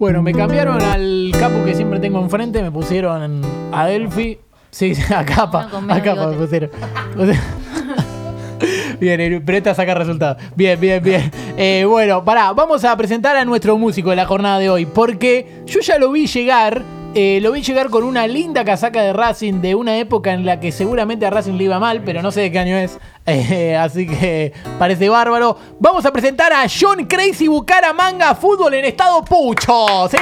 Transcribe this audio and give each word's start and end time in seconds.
Bueno, 0.00 0.22
me 0.22 0.32
cambiaron 0.32 0.80
al 0.80 1.30
capo 1.38 1.62
que 1.62 1.74
siempre 1.74 2.00
tengo 2.00 2.20
enfrente, 2.20 2.62
me 2.62 2.70
pusieron 2.70 3.42
a 3.70 3.86
Delphi. 3.86 4.38
Sí, 4.70 4.94
a 5.14 5.26
capa. 5.26 5.68
A 5.90 6.02
capa 6.02 6.28
me 6.28 6.36
pusieron. 6.38 6.70
Bien, 8.98 9.44
Presta 9.44 9.74
saca 9.74 9.92
resultados. 9.92 10.42
Bien, 10.56 10.80
bien, 10.80 11.04
bien. 11.04 11.30
Eh, 11.54 11.84
bueno, 11.86 12.24
pará, 12.24 12.50
vamos 12.54 12.82
a 12.82 12.96
presentar 12.96 13.36
a 13.36 13.44
nuestro 13.44 13.76
músico 13.76 14.08
de 14.08 14.16
la 14.16 14.24
jornada 14.24 14.58
de 14.58 14.70
hoy. 14.70 14.86
Porque 14.86 15.64
yo 15.66 15.80
ya 15.80 15.98
lo 15.98 16.10
vi 16.12 16.26
llegar. 16.26 16.82
Eh, 17.14 17.40
lo 17.42 17.52
vi 17.52 17.62
llegar 17.62 17.90
con 17.90 18.04
una 18.04 18.26
linda 18.26 18.64
casaca 18.64 19.02
de 19.02 19.12
Racing 19.12 19.60
de 19.60 19.74
una 19.74 19.98
época 19.98 20.32
en 20.32 20.46
la 20.46 20.60
que 20.60 20.70
seguramente 20.70 21.26
a 21.26 21.30
Racing 21.30 21.54
le 21.54 21.64
iba 21.64 21.78
mal, 21.78 22.02
pero 22.04 22.22
no 22.22 22.30
sé 22.30 22.42
de 22.42 22.52
qué 22.52 22.58
año 22.58 22.76
es. 22.76 22.98
Eh, 23.26 23.76
así 23.76 24.08
que 24.08 24.52
parece 24.76 25.08
bárbaro. 25.08 25.56
Vamos 25.78 26.04
a 26.04 26.12
presentar 26.12 26.52
a 26.52 26.64
John 26.68 27.04
Crazy 27.04 27.46
Bucaramanga 27.46 28.34
Fútbol 28.34 28.74
en 28.74 28.86
estado 28.86 29.22
pucho. 29.24 30.08
¡Sí! 30.10 30.16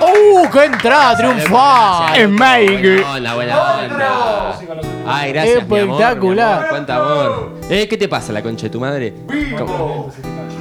¡Uh! 0.00 0.48
¡Qué 0.52 0.64
entrada 0.64 1.16
triunfal! 1.16 2.16
Es 2.16 2.28
Mike. 2.28 3.02
Buena, 3.02 3.34
buena 3.34 3.74
onda. 3.74 4.58
Ay, 5.06 5.32
gracias, 5.32 5.62
Espectacular. 5.62 6.68
Cuánto 6.68 6.92
amor. 6.92 7.54
Eh, 7.68 7.88
¿qué 7.88 7.96
te 7.96 8.08
pasa, 8.08 8.32
la 8.32 8.42
concha 8.42 8.64
de 8.64 8.70
tu 8.70 8.78
madre? 8.78 9.14
¿Cómo? 9.58 10.10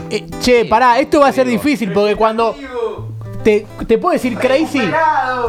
Eh, 0.10 0.26
che, 0.40 0.66
pará, 0.66 1.00
esto 1.00 1.20
va 1.20 1.28
a 1.28 1.32
ser 1.34 1.48
difícil 1.48 1.92
porque 1.92 2.16
cuando. 2.16 2.56
Te, 3.44 3.66
te 3.88 3.98
puedo 3.98 4.14
decir 4.14 4.36
crazy, 4.38 4.80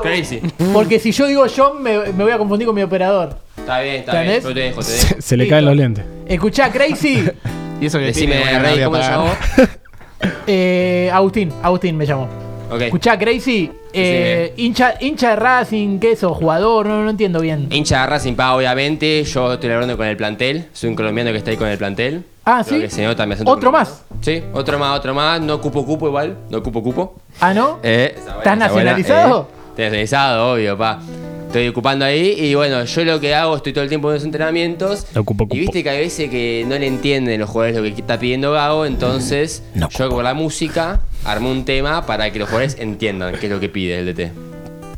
Crazy. 0.02 0.40
porque 0.72 0.98
si 0.98 1.12
yo 1.12 1.26
digo 1.26 1.44
John 1.54 1.82
me, 1.82 1.98
me 2.12 2.24
voy 2.24 2.32
a 2.32 2.38
confundir 2.38 2.66
con 2.66 2.74
mi 2.74 2.82
operador. 2.82 3.36
Está 3.56 3.80
bien, 3.80 3.96
está 3.96 4.20
bien. 4.22 4.34
¿Entendés? 4.34 4.44
Yo 4.44 4.54
te 4.54 4.60
dejo, 4.60 4.80
te 4.82 4.90
dejo. 4.92 5.04
Se, 5.14 5.22
se 5.22 5.36
le 5.36 5.46
caen 5.48 5.64
los 5.64 5.76
lentes. 5.76 6.04
Escuchá, 6.26 6.70
crazy. 6.70 7.24
Y 7.80 7.86
eso 7.86 7.98
que 7.98 8.04
Decime, 8.06 8.36
tiene, 8.36 8.50
bueno, 8.52 8.64
Rey, 8.68 8.78
no 8.78 8.84
¿cómo 8.84 8.90
voy 8.96 9.00
te 9.00 9.06
a 9.06 9.10
llamo? 9.16 9.34
pagar. 9.56 9.68
Eh, 10.46 11.10
Agustín, 11.12 11.52
Agustín 11.62 11.96
me 11.96 12.06
llamo. 12.06 12.28
Ok. 12.70 12.80
Escuchá, 12.82 13.18
crazy. 13.18 13.70
eh, 13.92 14.54
hincha, 14.56 14.94
hincha 15.00 15.30
de 15.30 15.36
Racing, 15.36 15.98
¿qué 15.98 16.12
eso? 16.12 16.32
Jugador, 16.34 16.86
no, 16.86 17.02
no 17.04 17.10
entiendo 17.10 17.40
bien. 17.40 17.66
Hincha 17.70 18.00
de 18.02 18.06
Racing 18.06 18.34
Pa, 18.34 18.54
obviamente. 18.56 19.22
Yo 19.24 19.52
estoy 19.54 19.70
hablando 19.70 19.96
con 19.96 20.06
el 20.06 20.16
plantel. 20.16 20.66
Soy 20.72 20.90
un 20.90 20.96
colombiano 20.96 21.30
que 21.32 21.38
está 21.38 21.50
ahí 21.50 21.56
con 21.56 21.68
el 21.68 21.76
plantel. 21.76 22.24
Ah, 22.46 22.62
Creo 22.66 22.80
¿sí? 22.80 22.84
que 22.86 22.90
se 22.90 23.04
nota 23.04 23.24
mi 23.26 23.32
acento 23.34 23.50
¿Otro 23.50 23.70
colombiano. 23.70 23.96
más? 24.10 24.24
Sí, 24.24 24.42
otro 24.52 24.78
más, 24.78 24.98
otro 24.98 25.14
más. 25.14 25.40
No 25.40 25.60
cupo 25.60 25.84
cupo 25.86 26.08
igual. 26.08 26.36
No 26.50 26.62
cupo 26.62 26.82
cupo. 26.82 27.14
Ah, 27.40 27.54
¿no? 27.54 27.78
Eh, 27.82 28.14
buena, 28.16 28.30
¿Estás 28.38 28.42
buena, 28.44 28.56
nacionalizado? 28.66 29.48
eh. 29.50 29.54
Estoy 29.70 29.84
nacionalizado, 29.86 30.52
obvio, 30.52 30.76
pa. 30.78 31.00
Estoy 31.46 31.68
ocupando 31.68 32.04
ahí 32.04 32.34
y 32.36 32.54
bueno, 32.56 32.82
yo 32.84 33.04
lo 33.04 33.20
que 33.20 33.32
hago, 33.34 33.54
estoy 33.56 33.72
todo 33.72 33.84
el 33.84 33.88
tiempo 33.88 34.08
en 34.10 34.14
los 34.14 34.24
entrenamientos. 34.24 35.06
Lo 35.14 35.20
ocupo, 35.20 35.44
ocupo. 35.44 35.54
Y 35.56 35.60
viste 35.60 35.82
que 35.84 35.90
hay 35.90 36.00
veces 36.00 36.28
que 36.28 36.64
no 36.68 36.76
le 36.76 36.86
entienden 36.88 37.38
los 37.40 37.48
jugadores 37.48 37.76
lo 37.76 37.82
que 37.94 38.00
está 38.00 38.18
pidiendo 38.18 38.50
Gago, 38.52 38.84
entonces 38.86 39.62
No. 39.74 39.88
yo 39.88 40.08
con 40.10 40.24
la 40.24 40.34
música 40.34 41.00
armé 41.24 41.50
un 41.50 41.64
tema 41.64 42.04
para 42.06 42.30
que 42.32 42.40
los 42.40 42.48
jugadores 42.48 42.76
entiendan 42.80 43.36
qué 43.38 43.46
es 43.46 43.52
lo 43.52 43.60
que 43.60 43.68
pide 43.68 44.00
el 44.00 44.06
DT. 44.06 44.32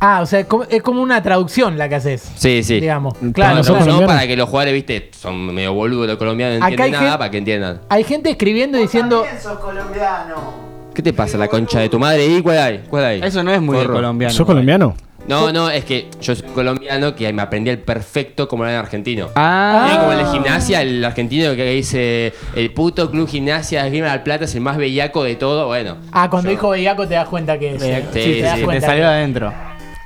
Ah, 0.00 0.20
o 0.22 0.26
sea, 0.26 0.40
es 0.40 0.46
como- 0.46 0.64
es 0.64 0.82
como 0.82 1.00
una 1.02 1.22
traducción 1.22 1.78
la 1.78 1.88
que 1.88 1.94
haces. 1.96 2.30
Sí, 2.36 2.62
sí. 2.62 2.80
Digamos. 2.80 3.14
Claro, 3.32 3.62
No, 3.86 4.06
para 4.06 4.26
que 4.26 4.36
los 4.36 4.48
jugadores, 4.48 4.74
viste, 4.74 5.10
son 5.18 5.54
medio 5.54 5.72
boludos 5.72 6.06
los 6.06 6.16
colombianos, 6.16 6.60
no 6.60 6.66
entienden 6.66 6.94
hay 6.94 7.00
nada 7.04 7.18
para 7.18 7.30
que 7.30 7.38
entiendan. 7.38 7.80
Hay 7.88 8.04
gente 8.04 8.30
escribiendo 8.30 8.78
y 8.78 8.82
diciendo. 8.82 9.24
sos 9.42 9.58
colombiano. 9.58 10.66
¿Qué 10.94 11.02
te 11.02 11.12
pasa, 11.12 11.36
la 11.36 11.48
concha 11.48 11.80
de 11.80 11.88
tu 11.88 11.98
madre? 11.98 12.26
¿Y 12.26 12.40
cuál 12.42 12.58
hay? 12.58 12.84
¿Cuál 12.88 13.04
hay? 13.04 13.20
Eso 13.22 13.42
no 13.42 13.52
es 13.52 13.60
muy 13.60 13.76
de 13.78 13.86
colombiano. 13.86 14.32
¿Sos 14.32 14.46
colombiano? 14.46 14.94
No, 15.28 15.52
no, 15.52 15.68
es 15.70 15.84
que 15.84 16.08
yo 16.20 16.36
soy 16.36 16.46
colombiano 16.54 17.14
que 17.16 17.30
me 17.32 17.42
aprendí 17.42 17.68
el 17.70 17.80
perfecto 17.80 18.46
como 18.46 18.64
era 18.64 18.74
en 18.74 18.78
argentino. 18.78 19.28
Ah, 19.34 19.88
Era 19.90 20.00
como 20.00 20.12
el 20.12 20.18
de 20.18 20.24
gimnasia, 20.26 20.82
el 20.82 21.04
argentino 21.04 21.54
que 21.56 21.64
dice 21.70 22.32
el 22.54 22.72
puto 22.72 23.10
club 23.10 23.28
gimnasia 23.28 23.82
de 23.82 23.90
Grima 23.90 24.12
del 24.12 24.22
Plata 24.22 24.44
es 24.44 24.54
el 24.54 24.60
más 24.60 24.76
bellaco 24.76 25.24
de 25.24 25.34
todo. 25.34 25.66
Bueno, 25.66 25.96
Ah, 26.12 26.30
cuando 26.30 26.48
Yo- 26.48 26.56
dijo 26.56 26.70
Bellaco 26.70 27.08
te 27.08 27.14
das 27.14 27.28
cuenta 27.28 27.58
que 27.58 27.74
es. 27.74 27.82
Sí, 27.82 27.88
Sí, 27.88 27.92
te 28.12 28.42
das 28.42 28.54
sí, 28.54 28.60
te 28.60 28.64
cuenta 28.64 28.86
salió 28.86 29.06
adentro. 29.08 29.52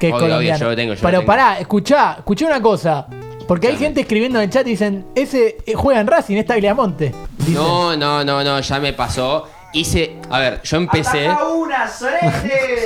Que 0.00 0.08
es 0.08 0.12
Obvio, 0.14 0.24
obvio, 0.24 0.34
colombiano. 0.34 0.58
yo 0.60 0.68
lo 0.70 0.76
tengo, 0.76 0.94
yo 0.94 1.00
lo 1.00 1.06
Pero 1.06 1.18
tengo. 1.20 1.26
pará, 1.26 1.58
escuchá, 1.60 2.14
escuchá 2.18 2.46
una 2.46 2.60
cosa. 2.60 3.06
Porque 3.46 3.68
hay 3.68 3.76
gente 3.76 4.00
escribiendo 4.00 4.38
en 4.38 4.44
el 4.44 4.50
chat 4.50 4.66
y 4.66 4.70
dicen, 4.70 5.06
ese 5.14 5.58
eh, 5.66 5.74
juega 5.74 6.00
en 6.00 6.06
Racing, 6.06 6.36
es 6.36 6.46
Tagliamonte. 6.46 7.12
Dicen. 7.38 7.54
no, 7.54 7.96
no, 7.96 8.24
no, 8.24 8.42
no, 8.42 8.60
ya 8.60 8.80
me 8.80 8.92
pasó. 8.92 9.46
Hice, 9.72 10.16
a 10.28 10.40
ver, 10.40 10.60
yo 10.64 10.78
empecé. 10.78 11.28
Una. 11.28 11.70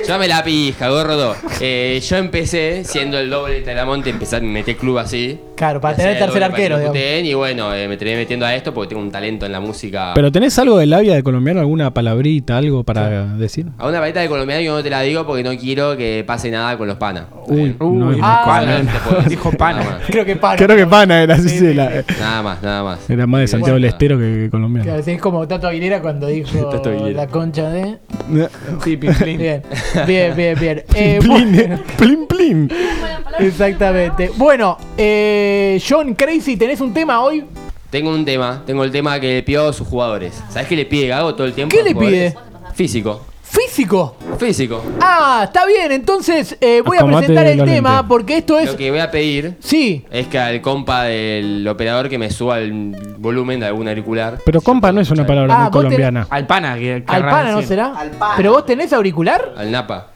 Ya 0.06 0.18
me 0.18 0.28
la 0.28 0.44
pija, 0.44 0.88
gordo. 0.90 1.34
Eh, 1.60 1.98
yo 2.06 2.16
empecé 2.16 2.84
siendo 2.84 3.18
el 3.18 3.30
doble 3.30 3.54
de 3.54 3.60
Talamonte, 3.62 4.10
empecé 4.10 4.36
a 4.36 4.40
meter 4.40 4.76
club 4.76 4.98
así. 4.98 5.40
Claro, 5.56 5.80
para 5.80 5.96
tener 5.96 6.18
tercer 6.18 6.28
doble 6.28 6.40
para 6.40 6.54
que 6.54 6.62
arquero, 6.62 6.78
digamos. 6.92 7.24
Y 7.24 7.34
bueno, 7.34 7.74
eh, 7.74 7.88
me 7.88 7.96
terminé 7.96 8.18
metiendo 8.18 8.44
a 8.44 8.54
esto 8.54 8.74
porque 8.74 8.90
tengo 8.90 9.02
un 9.02 9.10
talento 9.10 9.46
en 9.46 9.52
la 9.52 9.60
música. 9.60 10.12
¿Pero 10.14 10.30
tenés 10.30 10.58
algo 10.58 10.76
de 10.76 10.86
labia 10.86 11.14
de 11.14 11.22
colombiano? 11.22 11.60
¿Alguna 11.60 11.94
palabrita, 11.94 12.58
algo 12.58 12.84
para 12.84 13.24
decir? 13.36 13.66
A 13.78 13.88
una 13.88 14.00
varita 14.00 14.20
de 14.20 14.28
colombiano 14.28 14.60
yo 14.60 14.76
no 14.76 14.82
te 14.82 14.90
la 14.90 15.00
digo 15.00 15.26
porque 15.26 15.42
no 15.42 15.56
quiero 15.56 15.96
que 15.96 16.22
pase 16.26 16.50
nada 16.50 16.76
con 16.76 16.86
los 16.86 16.98
panas. 16.98 17.24
Uy, 17.46 17.74
no 17.80 18.12
es 18.12 18.18
ah, 18.22 18.42
Pana, 18.44 19.24
Dijo 19.26 19.50
pana. 19.58 20.00
Creo 20.06 20.24
que 20.24 20.36
para. 20.36 20.56
Creo 20.56 20.76
que 20.76 20.86
pana 20.86 21.22
era 21.22 21.34
así. 21.34 21.48
Sí, 21.48 21.58
sí, 21.58 21.74
la-. 21.74 22.04
Nada 22.20 22.42
más, 22.42 22.62
nada 22.62 22.82
más. 22.82 23.10
Era 23.10 23.26
más 23.26 23.40
de 23.40 23.48
Santiago 23.48 23.74
del 23.74 23.82
Bueno. 23.82 23.94
Estero 23.94 24.18
que 24.18 24.48
colombiano. 24.50 24.94
Es 24.94 25.20
como 25.20 25.46
Tato 25.48 25.68
Aguilera 25.68 26.02
cuando 26.02 26.26
dijo 26.26 26.73
La 27.12 27.26
concha 27.26 27.70
de. 27.70 27.98
Sí, 28.84 28.96
plin. 28.96 29.38
Bien, 29.38 29.62
bien, 30.06 30.36
bien, 30.36 30.58
bien. 30.58 30.84
Eh, 30.94 31.18
Plin, 31.20 31.52
bueno, 31.52 31.80
plin, 31.98 32.26
plin. 32.26 32.70
exactamente. 33.38 34.30
Bueno, 34.36 34.78
eh, 34.96 35.80
John 35.86 36.14
Crazy, 36.14 36.56
¿tenés 36.56 36.80
un 36.80 36.92
tema 36.94 37.20
hoy? 37.22 37.44
Tengo 37.90 38.10
un 38.10 38.24
tema, 38.24 38.62
tengo 38.66 38.82
el 38.82 38.90
tema 38.90 39.20
que 39.20 39.34
le 39.34 39.42
pido 39.42 39.68
a 39.68 39.72
sus 39.72 39.86
jugadores. 39.86 40.42
¿Sabes 40.50 40.68
qué 40.68 40.76
le 40.76 40.84
pide 40.86 41.08
Gago 41.08 41.34
todo 41.34 41.46
el 41.46 41.52
tiempo? 41.52 41.74
¿Qué 41.74 41.82
a 41.82 41.84
le 41.84 41.94
pide? 41.94 42.34
Físico. 42.74 43.22
Físico. 43.46 44.16
Físico. 44.38 44.82
Ah, 45.00 45.42
está 45.44 45.66
bien. 45.66 45.92
Entonces 45.92 46.56
eh, 46.60 46.82
voy 46.84 46.96
a 46.96 47.00
Acomate 47.00 47.18
presentar 47.26 47.46
el 47.46 47.58
los 47.58 47.66
tema 47.66 47.90
lentes. 47.90 48.08
porque 48.08 48.36
esto 48.38 48.58
es. 48.58 48.66
Lo 48.72 48.76
que 48.76 48.90
voy 48.90 49.00
a 49.00 49.10
pedir 49.10 49.54
Sí. 49.60 50.04
es 50.10 50.26
que 50.28 50.38
al 50.38 50.60
compa 50.60 51.04
del 51.04 51.66
operador 51.68 52.08
que 52.08 52.18
me 52.18 52.30
suba 52.30 52.58
el 52.58 52.96
volumen 53.18 53.60
de 53.60 53.66
algún 53.66 53.86
auricular. 53.88 54.38
Pero 54.44 54.60
compa 54.60 54.90
no 54.92 55.00
es 55.00 55.10
una 55.10 55.26
palabra 55.26 55.54
Ah, 55.54 55.58
muy 55.58 55.64
vos 55.66 55.70
tenés- 55.70 55.84
colombiana. 55.84 56.26
Al 56.30 56.46
pana. 56.46 56.74
Que, 56.74 57.04
que 57.06 57.14
Al 57.14 57.22
pana, 57.22 57.52
¿no 57.52 57.62
será? 57.62 57.86
Al 57.96 58.10
pana. 58.10 58.34
¿Pero 58.36 58.52
vos 58.52 58.66
tenés 58.66 58.92
auricular? 58.92 59.52
Al 59.56 59.70
Napa. 59.70 60.08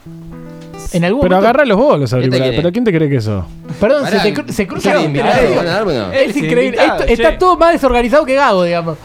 En 0.93 1.05
algún 1.05 1.21
Pero 1.21 1.37
momento. 1.37 1.49
agarra 1.49 1.65
los 1.66 1.77
vos 1.77 2.00
los 2.00 2.09
te 2.10 2.16
auriculares. 2.16 2.43
quiere? 2.49 2.56
¿Pero 2.62 2.72
quién 2.72 2.84
te 2.84 2.93
cree 2.93 3.09
que 3.10 3.16
eso? 3.16 3.47
Perdón, 3.78 4.05
Pará, 4.05 4.22
se, 4.22 4.33
te 4.33 4.41
cru- 4.43 4.49
se 4.50 4.66
cruza 4.66 4.83
¿quiere 4.84 4.99
la 5.00 5.05
invitar? 5.05 5.43
medio. 5.43 5.56
¿Van 5.56 5.66
a 5.66 5.71
dar, 5.71 5.84
bueno? 5.84 6.12
Es 6.12 6.34
increíble. 6.34 6.65
invitado, 6.65 7.00
Esto- 7.00 7.12
está 7.12 7.39
todo 7.39 7.56
más 7.59 7.72
desorganizado 7.72 8.25
que 8.25 8.34
Gago, 8.34 8.65
digamos. 8.65 8.97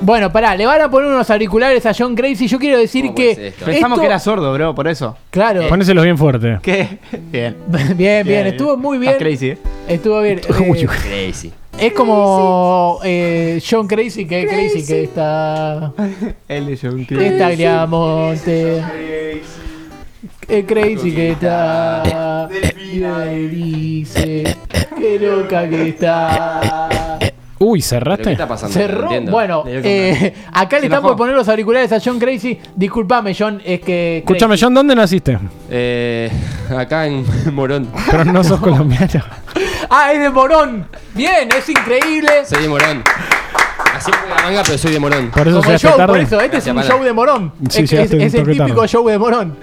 Bueno, 0.00 0.30
pará, 0.30 0.54
le 0.54 0.66
van 0.66 0.80
a 0.82 0.90
poner 0.90 1.08
unos 1.08 1.30
auriculares 1.30 1.86
a 1.86 1.92
John 1.96 2.14
Crazy. 2.14 2.46
Yo 2.46 2.58
quiero 2.58 2.78
decir 2.78 3.04
¿Cómo 3.06 3.14
que. 3.14 3.22
puede 3.24 3.34
ser 3.36 3.44
esto? 3.46 3.64
Pensamos 3.64 3.96
esto- 3.96 4.00
que 4.02 4.06
era 4.06 4.18
sordo, 4.18 4.52
bro, 4.52 4.74
por 4.74 4.86
eso. 4.88 5.16
Claro. 5.30 5.66
Ponéselos 5.68 6.04
bien 6.04 6.18
fuerte. 6.18 6.58
¿Qué? 6.62 6.98
Bien. 7.32 7.56
Bien, 7.96 8.26
bien, 8.26 8.46
estuvo 8.48 8.76
muy 8.76 8.98
bien. 8.98 9.12
Estás 9.12 9.26
crazy, 9.26 9.48
eh. 9.50 9.58
Estuvo 9.88 10.20
bien. 10.20 10.40
Eh, 10.40 10.86
Crazy. 10.86 11.52
es 11.78 11.92
como 11.94 12.98
eh, 13.02 13.62
John 13.68 13.86
Crazy, 13.88 14.26
que 14.26 14.42
es 14.42 14.50
Crazy, 14.50 14.86
que 14.86 15.04
está. 15.04 15.92
Él 16.48 16.68
es 16.68 16.84
un 16.84 17.06
que 17.06 17.26
está 17.26 17.50
Gliamonte. 17.52 18.82
Es 20.48 20.64
Crazy 20.66 21.12
que 21.12 21.30
está. 21.30 22.48
Y 22.52 23.46
dice. 23.48 24.56
Qué 24.98 25.18
loca 25.18 25.68
que 25.68 25.88
está. 25.88 27.18
Uy, 27.64 27.78
¿Pero 27.78 27.82
qué 27.82 27.82
¿cerraste? 27.82 28.32
está 28.32 28.48
pasando? 28.48 28.72
Cerró. 28.74 29.20
No. 29.20 29.30
Bueno, 29.30 29.64
eh, 29.66 30.34
acá 30.52 30.78
le 30.78 30.86
están 30.86 31.02
por 31.02 31.16
poner 31.16 31.34
los 31.34 31.48
auriculares 31.48 31.90
a 31.92 31.98
John 32.04 32.18
Crazy. 32.18 32.58
Disculpame, 32.76 33.34
John, 33.38 33.60
es 33.64 33.80
que. 33.80 34.18
Escúchame, 34.18 34.56
John, 34.60 34.74
¿dónde 34.74 34.94
naciste? 34.94 35.38
Eh, 35.70 36.30
acá 36.76 37.06
en 37.06 37.24
Morón. 37.54 37.88
Pero 38.10 38.24
no 38.26 38.42
sos 38.44 38.60
colombiano. 38.60 39.06
Ah, 39.90 40.12
es 40.12 40.18
de 40.20 40.30
Morón. 40.30 40.86
Bien, 41.14 41.48
es 41.56 41.68
increíble. 41.68 42.28
Soy 42.46 42.62
de 42.62 42.68
Morón. 42.68 43.02
Así 43.94 44.10
fue 44.10 44.28
la 44.34 44.42
manga, 44.42 44.62
pero 44.64 44.78
soy 44.78 44.92
de 44.92 44.98
Morón. 44.98 45.30
Por 45.30 45.46
eso 45.46 45.62
Como 45.62 45.78
show, 45.78 45.90
por 45.92 45.98
tarde. 46.06 46.22
eso, 46.22 46.36
este 46.40 46.48
Gracias, 46.56 46.76
es 46.76 46.82
un 46.82 46.88
show 46.90 47.04
de 47.04 47.12
Morón. 47.12 47.52
Sí, 47.68 47.82
es 47.84 47.92
es- 47.92 48.12
es 48.12 48.34
el 48.34 48.44
típico 48.46 48.74
tarde. 48.76 48.88
show 48.88 49.06
de 49.06 49.18
Morón. 49.18 49.56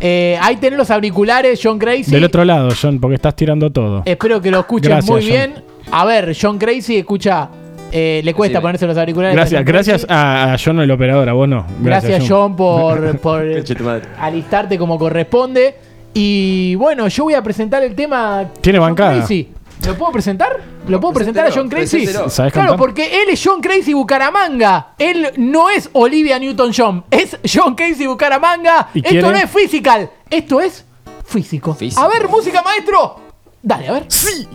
Eh, 0.00 0.38
ahí 0.42 0.56
tenés 0.56 0.78
los 0.78 0.90
auriculares, 0.90 1.60
John 1.62 1.78
Crazy. 1.78 2.10
Del 2.10 2.24
otro 2.24 2.44
lado, 2.44 2.70
John, 2.80 2.98
porque 2.98 3.14
estás 3.16 3.36
tirando 3.36 3.70
todo. 3.70 4.02
Espero 4.06 4.40
que 4.40 4.50
lo 4.50 4.60
escuchen 4.60 4.90
Gracias, 4.90 5.10
muy 5.10 5.20
John. 5.22 5.30
bien. 5.30 5.64
A 5.90 6.04
ver, 6.04 6.36
John 6.40 6.58
Crazy, 6.58 6.96
escucha. 6.96 7.48
eh, 7.92 8.20
le 8.24 8.34
cuesta 8.34 8.54
Decime. 8.54 8.62
ponerse 8.62 8.86
los 8.86 8.98
auriculares. 8.98 9.34
Gracias, 9.36 9.58
John 9.60 9.64
gracias 9.64 10.06
a, 10.08 10.52
a 10.52 10.56
John 10.62 10.80
el 10.80 10.90
operador, 10.90 11.28
a 11.28 11.32
vos 11.32 11.48
no. 11.48 11.64
Gracias, 11.80 12.24
John, 12.28 12.56
por, 12.56 13.16
por 13.20 13.52
Conche 13.52 13.74
tu 13.74 13.84
madre. 13.84 14.06
alistarte 14.18 14.76
como 14.78 14.98
corresponde. 14.98 15.76
Y 16.12 16.74
bueno, 16.76 17.08
yo 17.08 17.24
voy 17.24 17.34
a 17.34 17.42
presentar 17.42 17.82
el 17.82 17.94
tema. 17.94 18.44
Tiene 18.60 18.78
John 18.78 18.88
bancada. 18.88 19.18
Crazy. 19.18 19.48
¿Lo 19.86 19.94
puedo 19.94 20.10
presentar? 20.10 20.58
¿Lo 20.88 20.98
puedo 21.00 21.12
presentar 21.14 21.46
a 21.46 21.50
John 21.52 21.68
Crazy? 21.68 21.98
Preséntelo. 21.98 22.30
¿Sabes 22.30 22.52
Claro, 22.52 22.70
cantar? 22.70 22.78
porque 22.86 23.22
él 23.22 23.28
es 23.30 23.42
John 23.44 23.60
Crazy 23.60 23.92
Bucaramanga. 23.92 24.94
Él 24.98 25.28
no 25.36 25.68
es 25.68 25.90
Olivia 25.92 26.38
Newton-John. 26.38 27.04
Es 27.10 27.36
John 27.54 27.74
Crazy 27.74 28.06
Bucaramanga. 28.06 28.88
¿Y 28.94 28.98
Esto 29.00 29.10
quiere? 29.10 29.28
no 29.28 29.36
es 29.36 29.50
physical. 29.50 30.10
Esto 30.30 30.60
es 30.60 30.84
físico. 31.26 31.74
Físico. 31.74 32.00
A 32.02 32.08
ver, 32.08 32.26
música, 32.28 32.62
maestro. 32.62 33.20
Dale, 33.62 33.88
a 33.88 33.92
ver. 33.92 34.04
Sí. 34.08 34.48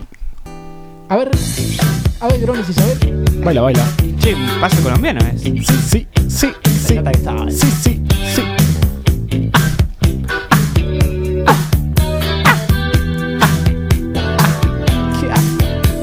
A 1.12 1.16
ver, 1.16 1.30
a 2.20 2.28
ver, 2.28 2.40
Grones 2.40 2.70
Isabel. 2.70 3.22
Baila, 3.44 3.60
baila. 3.60 3.84
Che, 4.18 4.34
pasa 4.58 4.80
colombiano 4.80 5.20
es. 5.20 5.42
Sí, 5.42 5.62
sí, 5.62 5.74
sí, 5.86 6.06
sí. 6.26 6.52
Sí, 6.64 7.66
sí, 7.82 8.02
sí. 8.34 8.42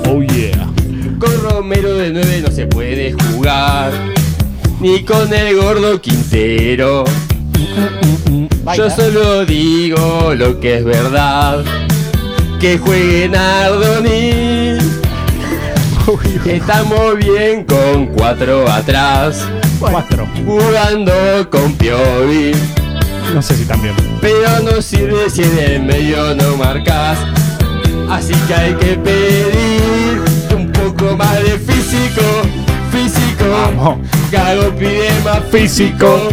Oh 0.07 0.21
yeah. 0.21 0.71
Con 1.17 1.41
Romero 1.41 1.95
de 1.95 2.11
9 2.11 2.43
no 2.45 2.51
se 2.51 2.67
puede 2.67 3.13
jugar. 3.13 3.91
Ni 4.79 5.03
con 5.03 5.33
el 5.33 5.55
gordo 5.55 5.99
Quintero. 5.99 7.03
Yo 8.77 8.89
solo 8.91 9.43
digo 9.43 10.35
lo 10.35 10.59
que 10.59 10.77
es 10.77 10.85
verdad. 10.85 11.65
Que 12.59 12.77
jueguen 12.77 13.35
Ardoni 13.35 14.78
Estamos 16.45 17.17
bien 17.17 17.65
con 17.65 18.07
cuatro 18.07 18.67
atrás. 18.67 19.47
Cuatro. 19.79 20.27
Jugando 20.43 21.13
con 21.51 21.73
Piovi. 21.73 22.51
No 23.33 23.41
sé 23.43 23.55
si 23.55 23.65
también. 23.65 23.93
Pero 24.19 24.59
no 24.61 24.81
sirve 24.81 25.29
si 25.29 25.43
en 25.43 25.59
el 25.59 25.83
medio 25.83 26.33
no 26.35 26.57
marcas. 26.57 27.19
Así 28.09 28.33
que 28.47 28.53
hay 28.55 28.73
que 28.73 28.95
pedir 28.95 30.21
un 30.55 30.71
poco 30.71 31.15
más 31.15 31.43
de 31.43 31.59
físico. 31.59 32.23
Físico. 32.91 33.45
Vamos. 33.51 33.99
Gago 34.31 34.75
pide 34.75 35.11
más 35.23 35.43
físico. 35.51 36.29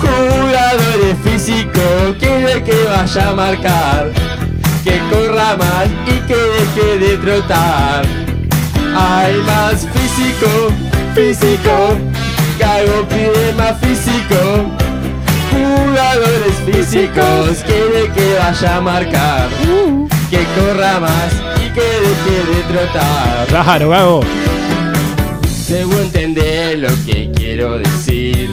Jugadores 0.00 1.16
físicos, 1.24 2.16
quiere 2.18 2.62
que 2.62 2.84
vaya 2.84 3.28
a 3.28 3.34
marcar. 3.34 4.12
Que 4.82 4.98
corra 5.10 5.56
más 5.56 5.88
y 6.06 6.20
que 6.26 6.36
deje 6.36 6.98
de 6.98 7.16
trotar. 7.18 8.27
Hay 8.98 9.36
más 9.42 9.86
físico, 9.86 10.72
físico. 11.14 11.96
Gago 12.58 13.06
pide 13.08 13.52
más 13.56 13.78
físico. 13.80 14.66
Jugadores 15.52 16.54
físicos, 16.66 17.62
quiere 17.64 18.10
que 18.12 18.34
vaya 18.38 18.76
a 18.76 18.80
marcar. 18.80 19.48
Que 20.30 20.44
corra 20.56 20.98
más 21.00 21.32
y 21.64 21.70
que 21.70 21.80
deje 21.80 22.44
de 22.50 22.62
trotar. 22.72 23.46
Claro, 23.46 23.88
Gago. 23.90 24.20
Debo 25.68 25.92
entender 26.00 26.78
lo 26.78 26.88
que 27.06 27.30
quiero 27.34 27.78
decir. 27.78 28.50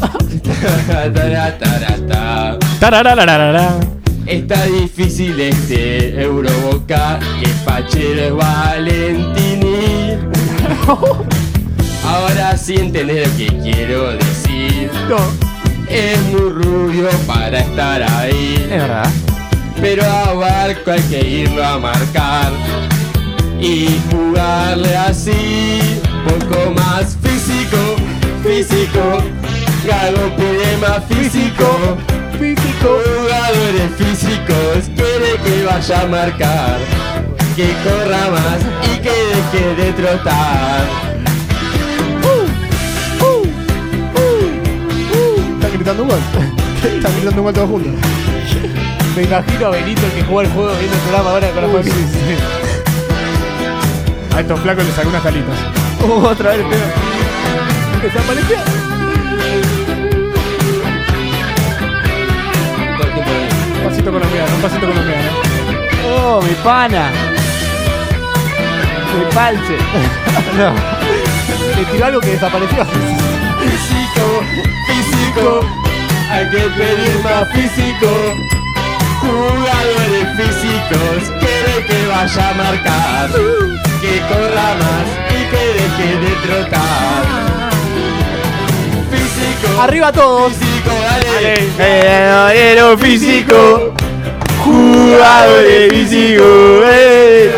Tararararara. 2.80 3.97
Está 4.28 4.62
difícil 4.66 5.40
este 5.40 6.20
Euroboca 6.20 7.18
que 7.40 7.48
Pachero 7.64 8.20
es 8.20 8.34
Valentini. 8.34 10.18
Ahora 12.04 12.54
sí 12.58 12.74
entendés 12.76 13.26
lo 13.26 13.36
que 13.38 13.46
quiero 13.62 14.12
decir. 14.12 14.90
Es 15.88 16.20
muy 16.24 16.50
rubio 16.50 17.08
para 17.26 17.60
estar 17.60 18.02
ahí. 18.02 18.56
Es 18.64 18.68
verdad. 18.68 19.10
Pero 19.80 20.04
a 20.04 20.34
Barco 20.34 20.90
hay 20.90 21.02
que 21.02 21.26
irlo 21.26 21.64
a 21.64 21.78
marcar 21.78 22.52
y 23.58 23.98
jugarle 24.10 24.94
así, 24.94 25.80
poco 26.24 26.72
más 26.72 27.16
físico, 27.22 27.78
físico, 28.42 29.22
Gago 29.86 30.36
pide 30.36 30.76
más 30.76 31.02
físico, 31.06 31.96
físico, 32.38 33.17
jugadores 33.68 33.90
físicos, 33.96 34.90
quiere 34.94 35.36
que 35.44 35.64
vaya 35.64 36.00
a 36.00 36.06
marcar, 36.06 36.78
que 37.54 37.74
corra 37.84 38.30
más 38.30 38.60
y 38.84 38.98
que 39.00 39.10
deje 39.10 39.74
de 39.74 39.92
trotar. 39.92 40.86
Están 45.54 45.72
gritando 45.72 46.02
un 46.02 46.08
gol. 46.08 46.18
Están 46.82 47.12
gritando 47.12 47.40
un 47.40 47.44
gol 47.44 47.54
todos 47.54 47.70
juntos. 47.70 47.92
Me 49.16 49.22
imagino 49.22 49.66
a 49.66 49.70
Benito 49.70 50.02
que 50.14 50.22
juega 50.22 50.48
el 50.48 50.54
juego 50.54 50.72
viendo 50.78 50.94
el 50.94 51.00
programa 51.02 51.30
ahora 51.30 51.50
con 51.50 51.62
la 51.62 51.68
familia. 51.68 51.94
A 54.34 54.40
estos 54.40 54.60
flacos 54.60 54.84
les 54.84 54.94
saqué 54.94 55.08
unas 55.08 55.22
calitas. 55.22 55.58
otra 56.30 56.50
vez, 56.52 56.64
pero. 56.70 56.84
Desapareció. 58.02 58.56
Un 58.92 58.97
pana. 66.64 67.10
Mi 69.16 69.24
palce. 69.34 69.76
no. 70.56 70.72
Le 71.76 71.84
tiró 71.92 72.06
algo 72.06 72.20
que 72.20 72.30
desapareció. 72.30 72.84
Físico, 72.84 74.42
físico, 74.86 75.60
hay 76.30 76.48
que 76.50 76.58
pedir 76.58 77.20
más 77.24 77.48
físico. 77.52 78.08
Jugadores 79.20 80.28
físicos, 80.36 81.32
quiere 81.40 81.86
que 81.86 82.06
vaya 82.06 82.48
a 82.50 82.54
marcar, 82.54 83.30
que 84.00 84.20
corra 84.28 84.74
más 84.80 85.06
y 85.30 85.50
que 85.50 85.62
deje 85.74 86.16
de 86.20 86.32
trotar. 86.46 87.22
Físico, 89.10 89.82
Arriba 89.82 90.12
todos. 90.12 90.52
físico, 90.52 90.90
dale. 91.02 91.68
Jugador 91.76 92.98
físico. 92.98 93.92
Jugadores 94.68 95.92
físicos. 95.92 96.84
eh. 96.84 97.54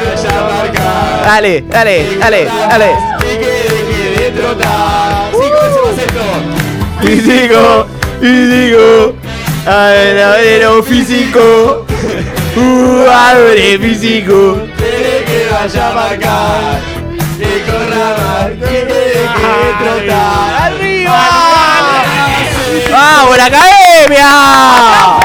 Dale, 1.24 1.64
dale, 1.68 2.16
dale, 2.18 2.44
dale. 2.68 2.90
Físico, 7.00 7.86
físico. 8.20 9.14
Verdadero 9.64 10.82
físico. 10.82 11.86
Jugadores 12.54 13.80
físicos. 13.80 14.58
Quiere 14.76 15.24
que 15.24 15.48
vaya 15.50 15.88
a 15.88 15.94
marcar, 15.94 16.80
que 17.38 17.62
corra 17.66 18.16
más, 18.18 18.48
que 18.68 18.78
trotar. 19.78 20.62
¡Arriba! 20.62 21.18
¡Vamos, 22.90 23.36
la 23.36 23.44
academia! 23.46 25.19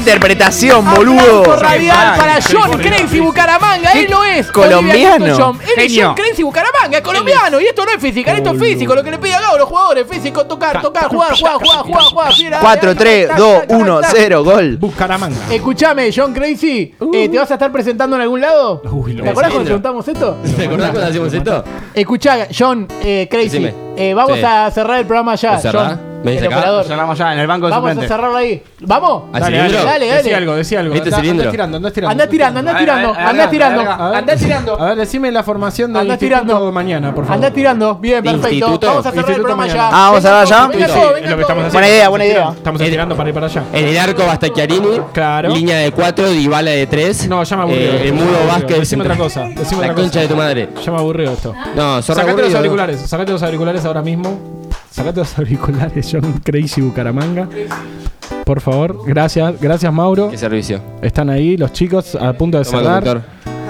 Interpretación, 0.00 0.84
boludo. 0.94 1.56
Radial 1.56 2.16
para 2.16 2.38
John 2.40 2.78
Crazy 2.78 3.20
Bucaramanga, 3.20 3.92
él 3.92 4.08
lo 4.10 4.24
es. 4.24 4.50
colombiano. 4.50 5.26
Él 5.26 5.84
es. 5.84 5.92
John 5.96 6.14
Crazy 6.14 6.42
Bucaramanga, 6.42 6.98
es 6.98 7.02
colombiano. 7.02 7.60
Y 7.60 7.66
esto 7.66 7.84
no 7.84 7.92
es 7.92 8.00
física, 8.00 8.32
esto 8.32 8.50
es 8.50 8.60
físico. 8.60 8.94
Lo 8.94 9.04
que 9.04 9.10
le 9.10 9.18
pide 9.18 9.34
a 9.34 9.40
Gabo, 9.40 9.58
los 9.58 9.68
jugadores, 9.68 10.06
físico, 10.08 10.46
tocar, 10.46 10.80
tocar, 10.80 11.08
jugar, 11.08 11.36
jugar, 11.36 11.54
jugar, 11.54 11.78
jugar, 11.84 12.04
jugar. 12.04 12.34
fiera, 12.34 12.58
4, 12.60 12.94
3, 12.94 13.28
tac, 13.28 13.38
2, 13.38 13.58
tac, 13.60 13.68
tac, 13.68 13.78
1, 13.78 14.00
tac. 14.00 14.10
0, 14.14 14.44
gol. 14.44 14.76
Bucaramanga. 14.78 15.36
Escuchame, 15.50 16.10
John 16.14 16.32
Crazy, 16.32 16.94
eh, 17.14 17.28
¿te 17.28 17.38
vas 17.38 17.50
a 17.50 17.54
estar 17.54 17.70
presentando 17.70 18.16
en 18.16 18.22
algún 18.22 18.40
lado? 18.40 18.80
¿Te 18.80 19.28
acordás 19.28 19.50
cuando 19.50 19.64
preguntamos 19.64 20.08
esto? 20.08 20.36
¿Te 20.56 20.64
acordás 20.64 20.90
cuando 20.90 21.08
hacíamos 21.08 21.32
esto? 21.32 21.64
Escuchá, 21.94 22.48
John 22.56 22.88
eh, 23.02 23.28
Crazy, 23.30 23.68
eh, 23.96 24.14
vamos 24.14 24.38
a 24.42 24.70
cerrar 24.70 24.98
el 25.00 25.06
programa 25.06 25.34
ya. 25.34 25.60
John, 25.62 26.09
¿Me 26.24 26.32
dice 26.32 26.44
el 26.44 26.52
acá? 26.52 26.58
operador. 26.58 26.84
Cerramos 26.84 27.18
ya 27.18 27.32
en 27.32 27.38
el 27.40 27.46
banco 27.46 27.66
de 27.66 27.70
Vamos 27.70 27.86
a 27.88 27.92
suplentes. 27.92 28.16
cerrarlo 28.16 28.36
ahí. 28.36 28.62
¿Vamos? 28.80 29.22
¿Al 29.32 29.40
Dale, 29.40 29.56
cilindro? 29.56 29.84
dale, 29.84 30.06
dale. 30.06 30.16
Decí 30.22 30.32
algo, 30.34 30.54
decí 30.54 30.76
algo. 30.76 30.92
¿Viste 30.92 31.08
Anda- 31.08 31.16
cilindro? 31.20 31.42
Anda 31.42 31.50
tirando, 31.50 31.76
anda 31.78 31.90
tirando. 31.90 32.10
Anda 32.12 32.26
tirando, 32.28 32.58
anda 32.60 32.70
A 32.70 32.74
ver, 32.74 32.80
tirando, 32.82 33.08
a 33.08 33.12
ver, 33.12 33.20
anda 33.20 33.30
a 33.30 33.32
ver, 33.46 33.50
tirando, 33.50 33.80
a 33.80 33.84
ver, 33.84 33.92
a 33.92 34.08
ver. 34.10 34.16
anda 34.18 34.36
tirando. 34.36 34.80
A 34.80 34.84
ver, 34.86 34.96
decime 34.98 35.32
la 35.32 35.42
formación 35.42 35.92
del 35.92 36.00
Anda 36.02 36.14
instituto 36.14 36.40
tirando. 36.44 36.72
mañana, 36.72 37.14
por 37.14 37.24
favor. 37.24 37.36
Anda 37.36 37.50
tirando, 37.50 37.94
bien, 37.96 38.22
perfecto. 38.22 38.48
Instituto. 38.50 38.86
Vamos 38.86 39.06
a 39.06 39.10
cerrar 39.10 39.24
el 39.24 39.30
Instituto 39.30 39.42
programa 39.56 39.66
ya. 39.66 39.74
mañana. 39.74 39.88
Ah, 39.96 40.08
¿vamos 40.10 40.18
a 40.18 40.22
cerrar 40.22 40.46
ya? 40.46 40.56
todo, 40.56 40.68
Venga 40.68 40.86
Sí, 40.86 40.92
todo, 40.92 41.08
es 41.08 41.14
venga 41.14 41.30
lo 41.30 41.36
que 41.36 41.42
estamos 41.42 41.60
haciendo. 41.64 41.72
Buena 41.72 41.88
idea, 41.88 42.08
buena 42.08 42.24
idea. 42.26 42.48
Estamos 42.56 42.80
estirando 42.82 43.16
para 43.16 43.28
ir 43.28 43.34
para 43.34 43.46
allá. 43.46 43.62
En 43.72 43.88
el 43.88 43.98
arco 43.98 44.26
Bastacchiarini. 44.26 45.00
Claro. 45.12 45.48
Línea 45.50 45.78
de 45.78 45.92
4, 45.92 46.28
Dybala 46.30 46.70
de 46.70 46.86
3. 46.86 47.28
No, 47.28 47.42
ya 47.42 47.56
me 47.56 47.62
aburrió. 47.62 47.78
Eh, 47.80 48.08
el 48.08 48.12
mudo 48.12 48.46
Vázquez. 48.46 48.78
Decime 48.80 49.02
otra 49.04 49.16
cosa. 49.16 49.44
Decime 49.44 49.86
La 49.86 49.92
otra 49.92 49.94
concha 49.94 50.08
cosa. 50.10 50.20
de 50.20 50.28
tu 50.28 50.36
madre. 50.36 50.68
Ya 50.84 50.92
me 50.92 50.98
aburrió 50.98 51.30
esto. 51.32 51.54
No, 51.74 52.02
zorra 52.02 52.22
Sacate 52.22 52.26
los 52.26 52.28
aburrido. 52.40 52.58
auriculares, 52.58 53.00
sacate 53.00 53.32
los 53.32 53.42
auriculares 53.42 53.84
ahora 53.86 54.02
mismo. 54.02 54.59
Sacate 54.90 55.20
los 55.20 55.38
auriculares, 55.38 56.08
John 56.10 56.40
Crazy 56.44 56.80
Bucaramanga. 56.80 57.48
Por 58.44 58.60
favor, 58.60 58.98
gracias, 59.06 59.60
gracias 59.60 59.92
Mauro. 59.92 60.30
Qué 60.30 60.36
servicio. 60.38 60.80
Están 61.02 61.30
ahí 61.30 61.56
los 61.56 61.72
chicos 61.72 62.14
a 62.16 62.32
punto 62.32 62.58
de 62.58 62.64
Toma, 62.64 63.00
cerrar. 63.00 63.22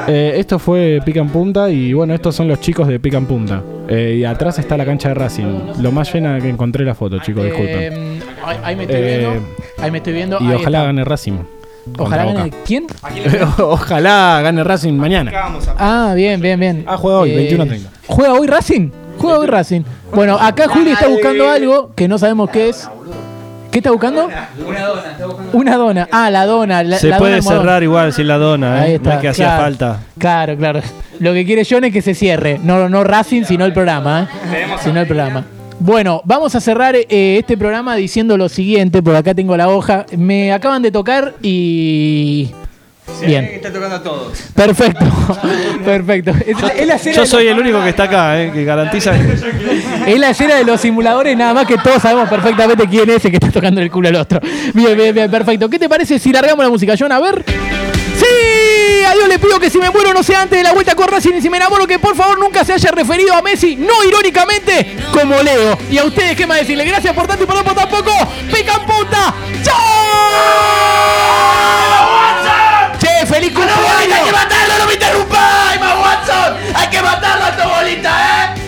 Eh, 0.09 0.35
esto 0.37 0.59
fue 0.59 1.00
Pica 1.05 1.21
en 1.21 1.29
Punta 1.29 1.69
y 1.71 1.93
bueno, 1.93 2.15
estos 2.15 2.35
son 2.35 2.49
los 2.49 2.61
chicos 2.61 2.89
de 2.89 2.99
Pica 2.99 3.19
en 3.19 3.27
Punta. 3.27 3.62
Eh, 3.89 4.17
y 4.21 4.25
atrás 4.25 4.59
está 4.59 4.77
la 4.79 4.87
cancha 4.87 5.09
de 5.09 5.15
Racing. 5.15 5.73
Lo 5.81 5.93
más 5.93 6.12
llena 6.15 6.41
que 6.41 6.49
encontré 6.49 6.85
la 6.87 6.95
foto, 6.95 7.19
chicos, 7.19 7.45
disculpen. 7.45 7.93
Eh, 7.93 8.21
ahí, 8.45 8.57
ahí 8.65 8.77
me 8.77 8.83
estoy 8.85 8.97
Eh, 8.99 9.19
viendo. 9.19 9.47
Ahí 9.79 9.91
me 9.91 9.99
estoy 9.99 10.12
viendo. 10.15 10.39
Y 10.41 10.47
ahí 10.47 10.55
ojalá 10.55 10.79
está. 10.79 10.87
gane 10.87 11.05
Racing. 11.05 11.33
Ojalá 11.99 12.25
gane. 12.33 12.50
¿Quién? 12.65 12.87
Ojalá 13.59 14.41
gane 14.43 14.65
Racing 14.65 14.95
mañana. 14.95 15.33
Ah, 15.79 16.12
bien, 16.17 16.41
bien, 16.41 16.59
bien. 16.61 16.85
Ah, 16.87 16.97
juega 16.97 17.19
hoy, 17.19 17.31
21:30. 17.33 17.81
¿Juega 18.07 18.33
hoy 18.35 18.47
Racing? 18.47 18.91
Juega 19.21 19.39
hoy 19.39 19.47
Racing. 19.47 19.83
Bueno, 20.15 20.39
acá 20.41 20.67
Juli 20.69 20.93
está 20.93 21.07
buscando 21.09 21.50
algo 21.50 21.93
que 21.95 22.09
no 22.09 22.19
sabemos 22.19 22.49
qué 22.49 22.71
es. 22.71 22.89
¿Qué 23.71 23.79
está 23.79 23.91
buscando? 23.91 24.29
Una 24.67 24.87
dona. 24.87 25.17
Una 25.53 25.77
dona. 25.77 26.09
Ah, 26.11 26.31
la 26.31 26.47
dona. 26.47 26.83
La, 26.83 26.99
Se 26.99 27.09
la 27.09 27.19
puede 27.19 27.43
cerrar 27.43 27.83
igual 27.83 28.15
sin 28.15 28.27
la 28.27 28.39
dona, 28.39 28.81
Ahí 28.81 28.93
¿eh? 28.93 28.95
está, 28.95 29.11
no 29.11 29.15
es 29.17 29.21
que 29.21 29.29
hacía 29.29 29.47
claro. 29.47 29.62
falta. 29.62 30.00
Claro, 30.19 30.57
claro. 30.57 30.81
Lo 31.19 31.35
que 31.35 31.45
quiere 31.45 31.67
John 31.69 31.85
es 31.85 31.93
que 31.93 32.00
se 32.00 32.15
cierre. 32.15 32.59
No, 32.62 32.89
no 32.89 33.05
Racing, 33.05 33.45
sino 33.45 33.67
el 33.67 33.75
programa. 33.75 34.29
¿eh? 34.53 34.67
Sino 34.83 35.00
el 35.00 35.07
programa. 35.07 35.45
Bueno, 35.79 36.23
vamos 36.25 36.55
a 36.55 36.61
cerrar 36.61 36.97
eh, 36.97 37.07
este 37.39 37.59
programa 37.59 37.97
diciendo 37.97 38.39
lo 38.39 38.49
siguiente. 38.49 39.03
Por 39.03 39.15
acá 39.15 39.35
tengo 39.35 39.55
la 39.55 39.69
hoja. 39.69 40.07
Me 40.17 40.50
acaban 40.53 40.81
de 40.81 40.91
tocar 40.91 41.35
y. 41.43 42.50
Bien. 43.27 43.45
Está 43.45 43.73
tocando 43.73 43.97
a 43.97 44.03
todos. 44.03 44.39
Perfecto. 44.55 45.05
Perfecto. 45.85 46.31
Es, 46.47 46.57
es 46.77 46.87
la 46.87 46.95
escena 46.95 47.17
Yo 47.17 47.23
de 47.23 47.27
soy 47.27 47.45
los- 47.45 47.53
el 47.55 47.61
único 47.61 47.83
que 47.83 47.91
está 47.91 48.05
acá, 48.05 48.41
eh, 48.41 48.50
que 48.53 48.65
garantiza. 48.65 49.12
Es 50.07 50.19
la 50.19 50.31
escena 50.31 50.57
de 50.57 50.65
los 50.65 50.81
simuladores, 50.81 51.37
nada 51.37 51.55
más 51.55 51.67
que 51.67 51.77
todos 51.79 52.03
sabemos 52.03 52.29
perfectamente 52.29 52.87
quién 52.89 53.09
es 53.11 53.25
el 53.25 53.31
que 53.31 53.37
está 53.37 53.50
tocando 53.50 53.81
el 53.81 53.91
culo 53.91 54.09
al 54.09 54.17
otro. 54.17 54.41
Bien, 54.75 54.97
bien, 54.97 55.15
bien, 55.15 55.31
perfecto. 55.31 55.69
¿Qué 55.69 55.79
te 55.79 55.89
parece 55.89 56.19
si 56.19 56.33
largamos 56.33 56.65
la 56.65 56.71
música, 56.71 56.95
John? 56.99 57.12
A 57.12 57.21
ver. 57.21 57.45
¡Sí! 57.47 59.05
A 59.07 59.15
Dios 59.15 59.29
le 59.29 59.39
pido 59.39 59.59
que 59.59 59.71
si 59.71 59.79
me 59.79 59.89
muero 59.91 60.12
no 60.12 60.23
sea 60.23 60.43
antes 60.43 60.59
de 60.59 60.62
la 60.62 60.73
vuelta 60.73 60.95
con 60.95 61.09
Racing 61.09 61.35
y 61.39 61.41
si 61.41 61.49
me 61.49 61.57
enamoro 61.57 61.87
que 61.87 61.99
por 61.99 62.15
favor 62.15 62.39
nunca 62.39 62.65
se 62.65 62.75
haya 62.75 62.91
referido 62.91 63.35
a 63.35 63.41
Messi, 63.43 63.77
no 63.77 64.05
irónicamente, 64.07 64.97
como 65.12 65.43
Leo. 65.43 65.79
Y 65.91 65.99
a 65.99 66.05
ustedes, 66.05 66.37
¿qué 66.37 66.47
más 66.47 66.59
decirle? 66.59 66.85
Gracias 66.85 67.15
por 67.15 67.27
tanto 67.27 67.45
y 67.45 67.47
perdón 67.47 67.65
por 67.65 67.75
tan 67.75 67.89
poco. 67.89 68.12
¡Pican 68.53 68.85
punta! 68.87 69.35
¡Chao! 69.62 71.10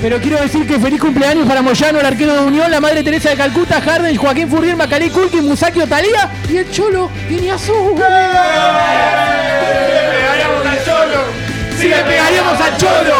Pero 0.02 0.20
quiero 0.20 0.40
decir 0.40 0.66
que 0.66 0.80
feliz 0.80 1.00
cumpleaños 1.00 1.46
para 1.46 1.62
Moyano, 1.62 2.00
el 2.00 2.06
arquero 2.06 2.34
de 2.34 2.40
Unión, 2.40 2.68
la 2.68 2.80
madre 2.80 3.04
Teresa 3.04 3.30
de 3.30 3.36
Calcuta, 3.36 3.80
Harden, 3.80 4.16
Joaquín 4.16 4.50
Furrier, 4.50 4.74
Macalí, 4.74 5.10
Kulkin, 5.10 5.46
Musaki, 5.46 5.80
Otalía 5.80 6.28
y 6.50 6.56
el 6.56 6.68
Cholo 6.72 7.08
Guiñazú. 7.28 7.72
¡Sí 11.78 11.88
le 11.88 11.96
pegaríamos 12.02 12.60
al 12.60 12.76
Cholo! 12.76 13.14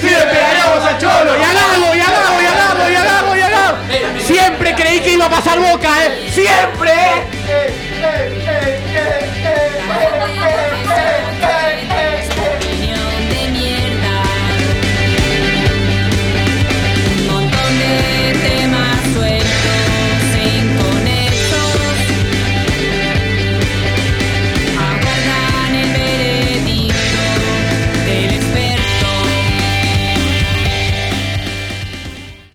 ¡Sí 0.00 0.08
le 0.10 0.16
pegaríamos 0.16 0.84
al 0.84 0.98
Cholo! 0.98 1.38
¡Y 1.38 1.42
a 1.44 1.52
Gago, 1.52 1.94
y 1.94 2.00
a 2.00 2.10
Gago, 2.10 2.42
y 2.42 2.46
a 2.46 2.54
Gago, 2.54 2.90
y 2.90 2.94
a 2.94 3.04
Gago, 3.04 3.36
y 3.36 3.40
a 3.40 3.48
Gago! 3.48 3.76
Siempre 4.26 4.74
creí 4.74 5.00
que 5.00 5.12
iba 5.12 5.26
a 5.26 5.30
pasar 5.30 5.60
Boca, 5.60 6.06
¿eh? 6.06 6.28
¡Siempre! 6.32 7.85